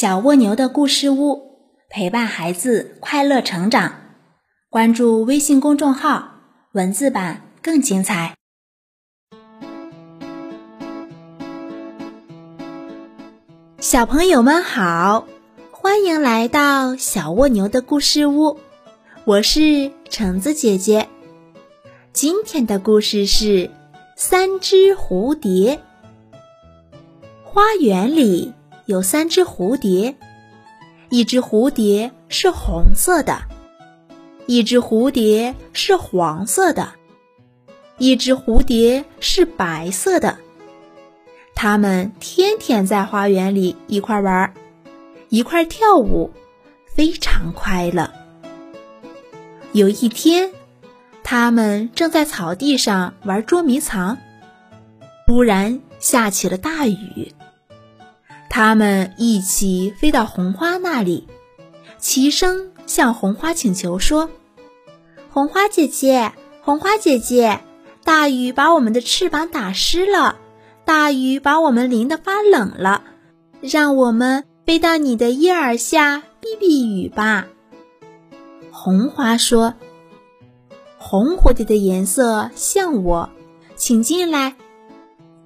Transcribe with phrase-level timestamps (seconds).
[0.00, 1.58] 小蜗牛的故事屋，
[1.90, 3.96] 陪伴孩子快乐成长。
[4.70, 6.36] 关注微信公众号，
[6.72, 8.34] 文字版更精彩。
[13.78, 15.26] 小朋友们好，
[15.70, 18.58] 欢迎来到小蜗牛的故事屋，
[19.26, 21.06] 我是橙子姐姐。
[22.14, 23.70] 今天的故事是
[24.16, 25.78] 三只蝴蝶。
[27.44, 28.54] 花园里。
[28.90, 30.16] 有三只蝴蝶，
[31.10, 33.40] 一只蝴蝶是红色的，
[34.46, 36.88] 一只蝴蝶是黄色的，
[37.98, 40.36] 一只蝴蝶是白色的。
[41.54, 44.52] 它们天天在花园里一块玩，
[45.28, 46.32] 一块跳舞，
[46.92, 48.10] 非常快乐。
[49.70, 50.50] 有一天，
[51.22, 54.18] 它们正在草地上玩捉迷藏，
[55.28, 57.32] 突然下起了大雨。
[58.50, 61.28] 他们一起飞到红花那里，
[61.98, 64.28] 齐声向红花请求说
[65.32, 67.60] ：“红花姐姐，红花姐姐，
[68.02, 70.36] 大雨把我们的翅膀打湿了，
[70.84, 73.04] 大雨把我们淋得发冷了，
[73.60, 77.46] 让我们飞到你的叶儿下避避雨吧。”
[78.72, 79.74] 红花说
[80.98, 83.30] ：“红蝴蝶的颜色像我，
[83.76, 84.56] 请进来。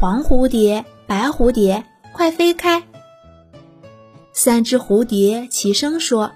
[0.00, 1.84] 黄蝴蝶，白蝴蝶。”
[2.16, 2.82] 快飞开！
[4.32, 6.32] 三只蝴蝶齐声说：“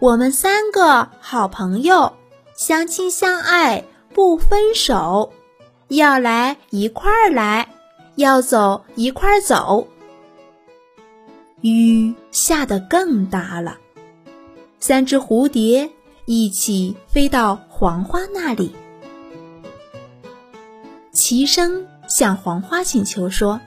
[0.00, 2.14] 我们三个好朋友，
[2.56, 5.34] 相亲相爱不分手，
[5.88, 7.68] 要来一块儿来，
[8.14, 9.86] 要走一块儿走。”
[11.60, 13.76] 雨下得更大了，
[14.80, 15.90] 三只蝴蝶
[16.24, 18.74] 一起飞到黄花那里，
[21.12, 23.60] 齐声向黄花请求说。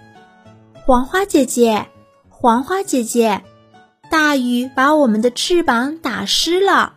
[0.90, 1.86] 黄花姐姐，
[2.30, 3.44] 黄花姐姐，
[4.10, 6.94] 大雨把我们的翅膀打湿了，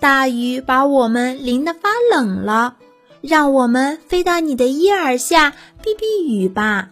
[0.00, 2.78] 大雨把我们淋得发冷了，
[3.20, 5.52] 让我们飞到你的叶儿下
[5.84, 6.90] 避避雨吧。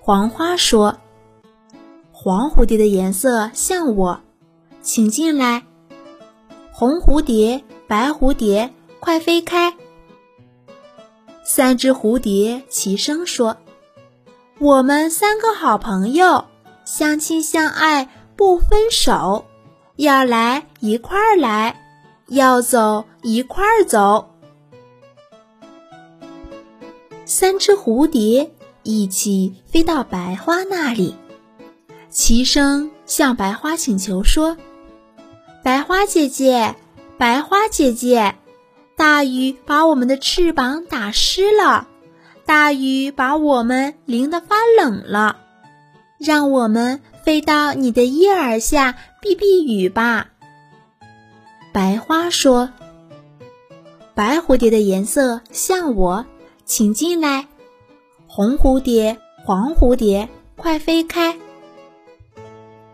[0.00, 0.96] 黄花说
[2.10, 4.20] ：“黄蝴蝶的颜色像我，
[4.80, 5.64] 请进来。
[6.72, 9.76] 红蝴蝶，白蝴蝶，快飞开。”
[11.44, 13.58] 三只蝴蝶齐声说。
[14.62, 16.44] 我们三个好朋友，
[16.84, 19.44] 相亲相爱不分手，
[19.96, 21.82] 要来一块儿来，
[22.28, 24.30] 要走一块儿走。
[27.24, 28.52] 三只蝴蝶
[28.84, 31.16] 一起飞到白花那里，
[32.08, 34.56] 齐声向白花请求说
[35.64, 36.76] ：“白花姐姐，
[37.18, 38.36] 白花姐姐，
[38.96, 41.88] 大雨把我们的翅膀打湿了。”
[42.44, 45.36] 大雨把我们淋得发冷了，
[46.18, 50.28] 让我们飞到你的叶儿下避避雨吧。
[51.72, 52.70] 白花说
[54.14, 56.26] ：“白蝴蝶的颜色像我，
[56.64, 57.46] 请进来。
[58.26, 61.38] 红蝴蝶、黄蝴蝶，快飞开。”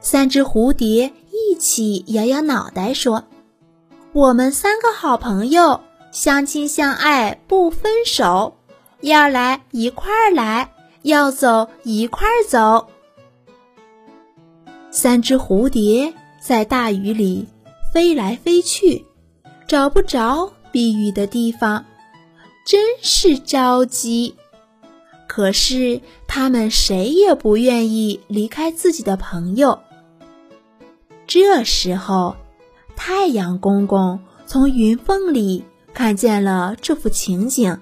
[0.00, 3.24] 三只蝴蝶一起摇摇脑袋说
[4.12, 5.80] ：“我们三个好朋友，
[6.12, 8.57] 相亲相爱不分手。”
[9.00, 10.72] 要来一块儿来，
[11.02, 12.88] 要走一块儿走。
[14.90, 17.46] 三只蝴蝶在大雨里
[17.92, 19.04] 飞来飞去，
[19.66, 21.84] 找不着避雨的地方，
[22.66, 24.34] 真是着急。
[25.28, 29.78] 可是他们谁也不愿意离开自己的朋友。
[31.26, 32.34] 这时候，
[32.96, 35.62] 太阳公公从云缝里
[35.94, 37.78] 看见了这幅情景。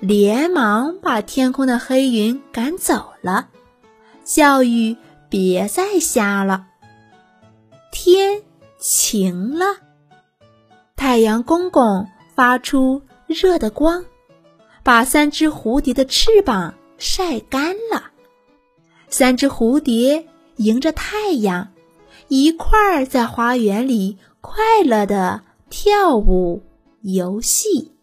[0.00, 3.48] 连忙把天空的黑云赶走了，
[4.24, 4.96] 叫雨
[5.28, 6.66] 别再下了。
[7.90, 8.42] 天
[8.78, 9.64] 晴了，
[10.96, 14.04] 太阳公公发出热的光，
[14.82, 18.10] 把三只蝴蝶的翅膀晒干了。
[19.08, 20.26] 三只蝴蝶
[20.56, 21.68] 迎着太阳，
[22.28, 26.62] 一块儿在花园里快乐的跳舞
[27.00, 27.95] 游戏。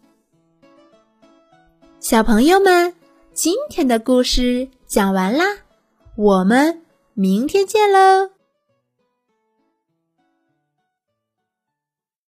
[2.04, 2.92] 小朋友们，
[3.32, 5.42] 今天的故事讲完啦，
[6.18, 6.82] 我们
[7.14, 8.28] 明天见喽。